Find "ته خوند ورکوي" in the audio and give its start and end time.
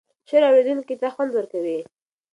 1.01-1.79